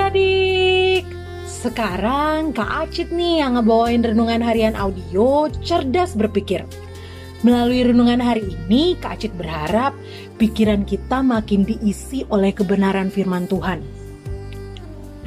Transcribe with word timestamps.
Adik-adik. 0.00 1.04
Sekarang 1.44 2.56
Kak 2.56 2.88
Acit 2.88 3.12
nih 3.12 3.44
yang 3.44 3.60
ngebawain 3.60 4.00
renungan 4.00 4.40
harian 4.40 4.72
audio 4.72 5.52
Cerdas 5.60 6.16
Berpikir. 6.16 6.64
Melalui 7.44 7.84
renungan 7.84 8.16
hari 8.16 8.48
ini 8.48 8.96
Kak 8.96 9.20
Acit 9.20 9.36
berharap 9.36 9.92
pikiran 10.40 10.88
kita 10.88 11.20
makin 11.20 11.68
diisi 11.68 12.24
oleh 12.32 12.56
kebenaran 12.56 13.12
firman 13.12 13.44
Tuhan. 13.44 13.84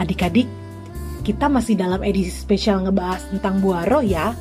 Adik-adik, 0.01 0.49
kita 1.21 1.45
masih 1.53 1.77
dalam 1.77 2.01
edisi 2.01 2.33
spesial 2.33 2.81
ngebahas 2.81 3.29
tentang 3.29 3.61
buah 3.61 3.85
roh 3.85 4.01
ya 4.01 4.33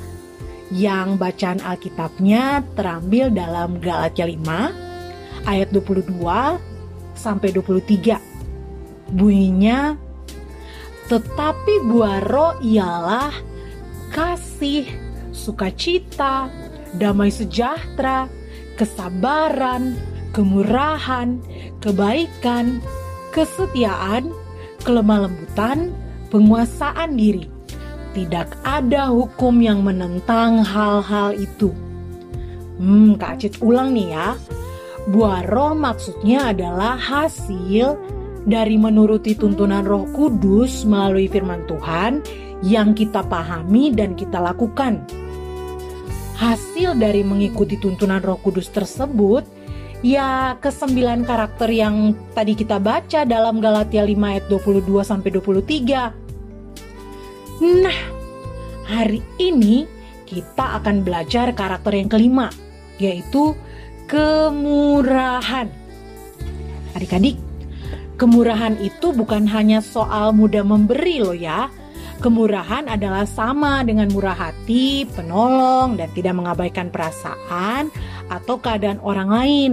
Yang 0.73 1.21
bacaan 1.21 1.61
Alkitabnya 1.61 2.65
terambil 2.73 3.29
dalam 3.29 3.77
Galatia 3.85 4.25
5 4.25 5.45
ayat 5.45 5.69
22 5.77 6.09
sampai 7.21 7.53
23 7.53 9.13
Bunyinya, 9.13 9.93
tetapi 11.13 11.93
buah 11.93 12.25
roh 12.25 12.57
ialah 12.65 13.37
kasih, 14.17 14.89
sukacita, 15.29 16.49
damai 16.97 17.29
sejahtera, 17.29 18.33
kesabaran, 18.81 19.93
kemurahan, 20.33 21.37
kebaikan, 21.85 22.81
kesetiaan, 23.37 24.33
kelemah 24.89 25.29
lembutan, 25.29 25.93
penguasaan 26.33 27.21
diri. 27.21 27.45
Tidak 28.17 28.65
ada 28.65 29.13
hukum 29.13 29.61
yang 29.61 29.85
menentang 29.85 30.65
hal-hal 30.65 31.37
itu. 31.37 31.77
Hmm, 32.81 33.21
Kak 33.21 33.37
Acit 33.37 33.61
ulang 33.61 33.93
nih 33.93 34.17
ya. 34.17 34.33
Buah 35.13 35.45
roh 35.45 35.77
maksudnya 35.77 36.57
adalah 36.57 36.97
hasil 36.97 38.01
dari 38.47 38.75
menuruti 38.79 39.39
tuntunan 39.39 39.87
Roh 39.87 40.07
Kudus 40.11 40.83
melalui 40.83 41.31
firman 41.31 41.63
Tuhan 41.71 42.23
yang 42.63 42.95
kita 42.95 43.23
pahami 43.27 43.91
dan 43.95 44.15
kita 44.15 44.39
lakukan. 44.39 45.03
Hasil 46.39 46.99
dari 46.99 47.23
mengikuti 47.23 47.79
tuntunan 47.79 48.19
Roh 48.23 48.39
Kudus 48.43 48.71
tersebut 48.75 49.47
ya 50.03 50.59
kesembilan 50.59 51.23
karakter 51.23 51.71
yang 51.71 52.19
tadi 52.35 52.59
kita 52.59 52.83
baca 52.83 53.23
dalam 53.23 53.63
Galatia 53.63 54.03
5 54.03 54.11
ayat 54.19 54.45
22 54.51 55.07
sampai 55.07 55.31
23. 55.31 56.11
Nah, 57.63 57.99
hari 58.91 59.23
ini 59.39 59.87
kita 60.27 60.83
akan 60.83 61.07
belajar 61.07 61.55
karakter 61.55 61.95
yang 61.95 62.11
kelima, 62.11 62.51
yaitu 62.99 63.55
kemurahan. 64.11 65.71
Adik-adik, 66.99 67.39
Kemurahan 68.23 68.79
itu 68.79 69.11
bukan 69.11 69.51
hanya 69.51 69.83
soal 69.83 70.31
mudah 70.31 70.63
memberi 70.63 71.19
loh 71.19 71.35
ya. 71.35 71.67
Kemurahan 72.23 72.87
adalah 72.87 73.27
sama 73.27 73.83
dengan 73.83 74.15
murah 74.15 74.39
hati, 74.39 75.03
penolong, 75.11 75.99
dan 75.99 76.07
tidak 76.15 76.39
mengabaikan 76.39 76.87
perasaan 76.87 77.91
atau 78.31 78.63
keadaan 78.63 79.03
orang 79.03 79.27
lain. 79.27 79.73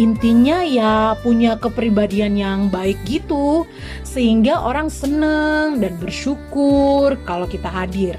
Intinya 0.00 0.64
ya 0.64 1.12
punya 1.20 1.60
kepribadian 1.60 2.40
yang 2.40 2.72
baik 2.72 2.96
gitu, 3.04 3.68
sehingga 4.00 4.64
orang 4.64 4.88
seneng 4.88 5.76
dan 5.76 6.00
bersyukur 6.00 7.20
kalau 7.28 7.44
kita 7.44 7.68
hadir. 7.68 8.16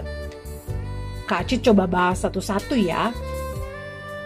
Kak 1.25 1.50
Cid 1.50 1.66
coba 1.66 1.90
bahas 1.90 2.22
satu-satu 2.22 2.78
ya. 2.78 3.09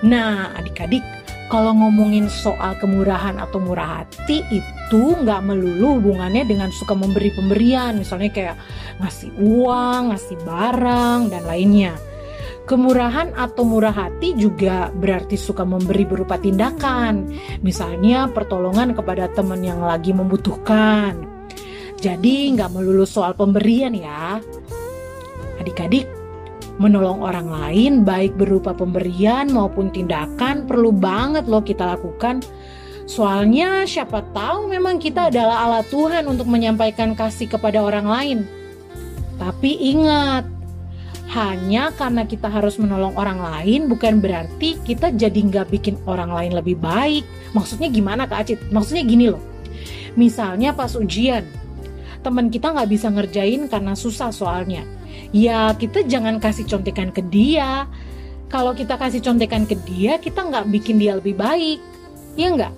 Nah, 0.04 0.52
adik-adik, 0.60 1.08
kalau 1.48 1.72
ngomongin 1.72 2.28
soal 2.28 2.76
kemurahan 2.80 3.40
atau 3.40 3.64
murah 3.64 4.04
hati 4.04 4.44
itu 4.52 5.02
nggak 5.24 5.48
melulu 5.48 6.00
hubungannya 6.00 6.44
dengan 6.44 6.68
suka 6.76 6.92
memberi 6.92 7.32
pemberian 7.32 8.04
misalnya 8.04 8.32
kayak 8.32 8.56
ngasih 9.00 9.32
uang, 9.40 10.12
ngasih 10.12 10.38
barang 10.44 11.32
dan 11.32 11.44
lainnya. 11.48 11.96
Kemurahan 12.68 13.32
atau 13.32 13.64
murah 13.64 13.96
hati 13.96 14.36
juga 14.36 14.92
berarti 14.92 15.40
suka 15.40 15.64
memberi 15.64 16.04
berupa 16.04 16.36
tindakan, 16.36 17.32
misalnya 17.64 18.28
pertolongan 18.28 18.92
kepada 18.92 19.32
teman 19.32 19.64
yang 19.64 19.80
lagi 19.80 20.12
membutuhkan. 20.12 21.16
Jadi 21.96 22.52
nggak 22.60 22.76
melulu 22.76 23.08
soal 23.08 23.40
pemberian 23.40 23.96
ya. 23.96 24.44
Adik-adik, 25.64 26.12
Menolong 26.78 27.26
orang 27.26 27.50
lain 27.50 28.06
baik 28.06 28.38
berupa 28.38 28.70
pemberian 28.70 29.50
maupun 29.50 29.90
tindakan 29.90 30.70
perlu 30.70 30.94
banget 30.94 31.50
loh 31.50 31.66
kita 31.66 31.98
lakukan. 31.98 32.46
Soalnya 33.10 33.88
siapa 33.90 34.22
tahu 34.30 34.70
memang 34.70 35.02
kita 35.02 35.34
adalah 35.34 35.66
alat 35.66 35.90
Tuhan 35.90 36.30
untuk 36.30 36.46
menyampaikan 36.46 37.18
kasih 37.18 37.50
kepada 37.50 37.82
orang 37.82 38.06
lain. 38.06 38.40
Tapi 39.42 39.74
ingat, 39.96 40.46
hanya 41.34 41.90
karena 41.98 42.30
kita 42.30 42.46
harus 42.46 42.78
menolong 42.78 43.18
orang 43.18 43.42
lain 43.42 43.90
bukan 43.90 44.22
berarti 44.22 44.78
kita 44.86 45.12
jadi 45.12 45.40
nggak 45.40 45.74
bikin 45.74 45.96
orang 46.06 46.30
lain 46.30 46.54
lebih 46.54 46.78
baik. 46.78 47.26
Maksudnya 47.58 47.90
gimana 47.90 48.30
Kak 48.30 48.46
Acit? 48.46 48.60
Maksudnya 48.70 49.02
gini 49.02 49.34
loh. 49.34 49.42
Misalnya 50.14 50.78
pas 50.78 50.94
ujian, 50.94 51.42
teman 52.22 52.54
kita 52.54 52.70
nggak 52.70 52.90
bisa 52.90 53.10
ngerjain 53.10 53.66
karena 53.66 53.98
susah 53.98 54.30
soalnya 54.30 54.86
ya 55.36 55.74
kita 55.76 56.06
jangan 56.08 56.40
kasih 56.40 56.66
contekan 56.68 57.12
ke 57.12 57.22
dia. 57.26 57.86
Kalau 58.48 58.72
kita 58.72 58.96
kasih 58.96 59.20
contekan 59.20 59.68
ke 59.68 59.76
dia, 59.84 60.16
kita 60.24 60.48
nggak 60.48 60.72
bikin 60.72 60.96
dia 60.96 61.20
lebih 61.20 61.36
baik, 61.36 61.84
ya 62.40 62.48
nggak? 62.56 62.74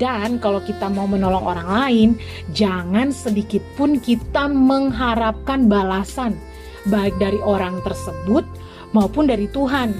Dan 0.00 0.40
kalau 0.40 0.64
kita 0.64 0.88
mau 0.88 1.04
menolong 1.04 1.44
orang 1.44 1.68
lain, 1.68 2.10
jangan 2.56 3.12
sedikit 3.12 3.60
pun 3.76 4.00
kita 4.00 4.48
mengharapkan 4.48 5.68
balasan, 5.68 6.40
baik 6.88 7.12
dari 7.20 7.36
orang 7.44 7.84
tersebut 7.84 8.48
maupun 8.96 9.28
dari 9.28 9.44
Tuhan. 9.52 9.92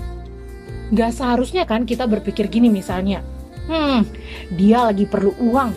Gak 0.97 1.21
seharusnya 1.21 1.69
kan 1.69 1.85
kita 1.85 2.09
berpikir 2.09 2.49
gini 2.49 2.73
misalnya, 2.73 3.21
hmm, 3.69 4.09
dia 4.57 4.89
lagi 4.89 5.05
perlu 5.05 5.37
uang, 5.37 5.71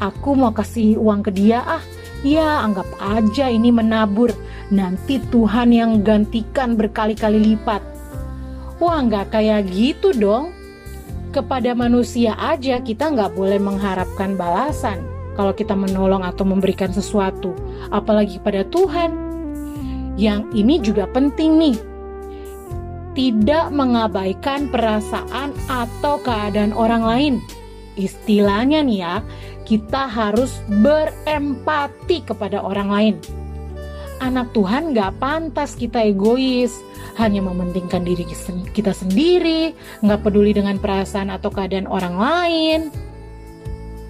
aku 0.00 0.32
mau 0.32 0.56
kasih 0.56 0.96
uang 0.96 1.28
ke 1.28 1.30
dia 1.36 1.60
ah, 1.60 1.84
Ya, 2.26 2.66
anggap 2.66 2.90
aja 2.98 3.46
ini 3.46 3.70
menabur. 3.70 4.34
Nanti 4.68 5.16
Tuhan 5.32 5.72
yang 5.72 6.04
gantikan 6.04 6.76
berkali-kali 6.76 7.56
lipat. 7.56 7.80
Wah, 8.76 9.00
nggak 9.00 9.32
kayak 9.32 9.64
gitu 9.72 10.12
dong. 10.12 10.52
Kepada 11.32 11.72
manusia 11.72 12.36
aja 12.36 12.80
kita 12.80 13.12
nggak 13.12 13.36
boleh 13.36 13.60
mengharapkan 13.60 14.36
balasan 14.36 15.04
kalau 15.36 15.52
kita 15.56 15.72
menolong 15.72 16.20
atau 16.20 16.44
memberikan 16.44 16.92
sesuatu. 16.92 17.56
Apalagi 17.88 18.36
pada 18.44 18.60
Tuhan. 18.68 19.28
Yang 20.20 20.42
ini 20.52 20.74
juga 20.84 21.08
penting 21.08 21.50
nih. 21.56 21.76
Tidak 23.16 23.72
mengabaikan 23.72 24.68
perasaan 24.68 25.56
atau 25.70 26.20
keadaan 26.20 26.76
orang 26.76 27.02
lain. 27.06 27.34
Istilahnya 27.98 28.84
nih 28.84 28.98
ya, 29.00 29.14
kita 29.66 30.06
harus 30.06 30.60
berempati 30.70 32.22
kepada 32.22 32.62
orang 32.62 32.88
lain. 32.90 33.14
Anak 34.18 34.50
Tuhan 34.50 34.98
gak 34.98 35.22
pantas 35.22 35.78
kita 35.78 36.02
egois, 36.02 36.74
hanya 37.22 37.38
mementingkan 37.38 38.02
diri 38.02 38.26
kita 38.74 38.90
sendiri, 38.90 39.78
gak 40.02 40.26
peduli 40.26 40.50
dengan 40.50 40.74
perasaan 40.82 41.30
atau 41.30 41.54
keadaan 41.54 41.86
orang 41.86 42.16
lain. 42.18 42.80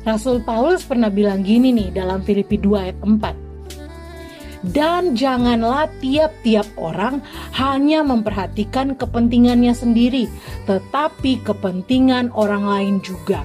Rasul 0.09 0.41
Paulus 0.41 0.89
pernah 0.89 1.13
bilang 1.13 1.45
gini 1.45 1.69
nih 1.77 1.93
dalam 1.93 2.25
Filipi 2.25 2.57
2 2.57 2.85
ayat 2.89 2.99
4. 3.05 4.73
Dan 4.73 5.13
janganlah 5.13 5.87
tiap-tiap 6.01 6.67
orang 6.81 7.21
hanya 7.55 8.01
memperhatikan 8.01 8.97
kepentingannya 8.97 9.77
sendiri, 9.77 10.27
tetapi 10.65 11.45
kepentingan 11.45 12.33
orang 12.33 12.65
lain 12.65 12.97
juga. 13.05 13.45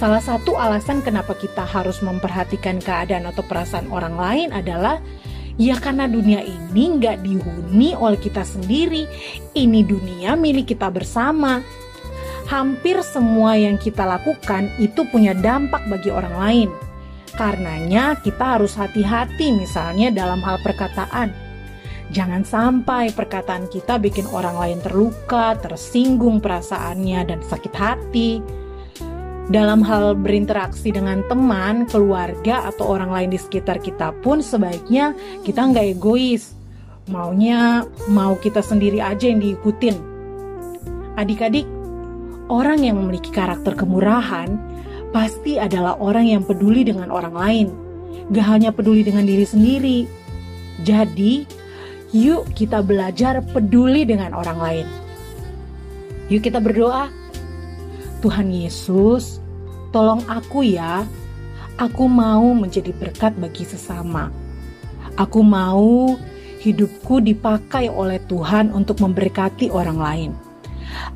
Salah 0.00 0.24
satu 0.24 0.56
alasan 0.56 1.04
kenapa 1.04 1.36
kita 1.36 1.60
harus 1.60 2.00
memperhatikan 2.00 2.80
keadaan 2.80 3.28
atau 3.28 3.44
perasaan 3.44 3.92
orang 3.92 4.16
lain 4.16 4.48
adalah 4.48 4.96
ya 5.60 5.76
karena 5.76 6.08
dunia 6.08 6.40
ini 6.40 6.96
nggak 6.96 7.20
dihuni 7.20 7.92
oleh 7.92 8.16
kita 8.16 8.40
sendiri. 8.40 9.04
Ini 9.52 9.84
dunia 9.84 10.40
milik 10.40 10.72
kita 10.72 10.88
bersama. 10.88 11.60
Hampir 12.48 13.04
semua 13.04 13.60
yang 13.60 13.76
kita 13.76 14.08
lakukan 14.08 14.72
itu 14.80 15.04
punya 15.12 15.36
dampak 15.36 15.84
bagi 15.92 16.08
orang 16.08 16.34
lain. 16.40 16.70
Karenanya 17.36 18.16
kita 18.24 18.56
harus 18.56 18.80
hati-hati 18.80 19.52
misalnya 19.52 20.08
dalam 20.08 20.40
hal 20.40 20.64
perkataan. 20.64 21.28
Jangan 22.08 22.48
sampai 22.48 23.12
perkataan 23.12 23.68
kita 23.68 24.00
bikin 24.00 24.24
orang 24.32 24.56
lain 24.56 24.80
terluka, 24.80 25.60
tersinggung 25.60 26.40
perasaannya, 26.40 27.20
dan 27.36 27.44
sakit 27.44 27.74
hati 27.76 28.40
dalam 29.50 29.82
hal 29.82 30.14
berinteraksi 30.14 30.94
dengan 30.94 31.26
teman, 31.26 31.84
keluarga, 31.90 32.70
atau 32.70 32.94
orang 32.94 33.10
lain 33.10 33.30
di 33.34 33.38
sekitar 33.42 33.82
kita 33.82 34.14
pun 34.22 34.38
sebaiknya 34.38 35.12
kita 35.42 35.66
nggak 35.74 35.98
egois. 35.98 36.54
Maunya 37.10 37.82
mau 38.06 38.38
kita 38.38 38.62
sendiri 38.62 39.02
aja 39.02 39.26
yang 39.26 39.42
diikutin. 39.42 39.98
Adik-adik, 41.18 41.66
orang 42.46 42.86
yang 42.86 43.02
memiliki 43.02 43.34
karakter 43.34 43.74
kemurahan 43.74 44.54
pasti 45.10 45.58
adalah 45.58 45.98
orang 45.98 46.30
yang 46.30 46.42
peduli 46.46 46.86
dengan 46.86 47.10
orang 47.10 47.34
lain, 47.34 47.66
gak 48.30 48.46
hanya 48.46 48.70
peduli 48.70 49.02
dengan 49.02 49.26
diri 49.26 49.42
sendiri. 49.42 49.98
Jadi, 50.86 51.42
yuk 52.14 52.46
kita 52.54 52.86
belajar 52.86 53.42
peduli 53.42 54.06
dengan 54.06 54.30
orang 54.38 54.58
lain. 54.62 54.86
Yuk 56.30 56.46
kita 56.46 56.62
berdoa. 56.62 57.19
Tuhan 58.20 58.52
Yesus, 58.52 59.40
tolong 59.90 60.20
aku 60.28 60.62
ya. 60.64 61.08
Aku 61.80 62.06
mau 62.12 62.52
menjadi 62.52 62.92
berkat 62.92 63.32
bagi 63.40 63.64
sesama. 63.64 64.28
Aku 65.16 65.40
mau 65.40 66.14
hidupku 66.60 67.24
dipakai 67.24 67.88
oleh 67.88 68.20
Tuhan 68.28 68.76
untuk 68.76 69.00
memberkati 69.00 69.72
orang 69.72 69.98
lain. 69.98 70.30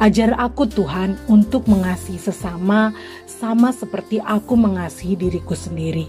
Ajar 0.00 0.32
aku 0.40 0.64
Tuhan 0.64 1.20
untuk 1.28 1.68
mengasihi 1.68 2.16
sesama 2.16 2.96
sama 3.28 3.70
seperti 3.76 4.24
aku 4.24 4.56
mengasihi 4.56 5.14
diriku 5.20 5.52
sendiri. 5.52 6.08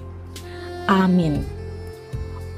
Amin. 0.88 1.44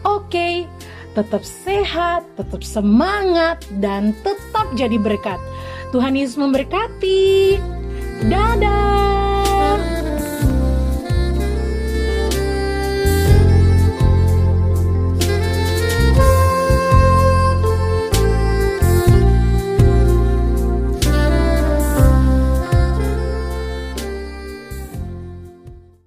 Oke, 0.06 0.70
tetap 1.18 1.42
sehat, 1.42 2.28
tetap 2.38 2.62
semangat, 2.62 3.66
dan 3.82 4.14
tetap 4.22 4.70
jadi 4.78 5.02
berkat. 5.02 5.42
Tuhan 5.90 6.14
Yesus 6.14 6.38
memberkati. 6.38 7.77
Dadah. 8.26 9.07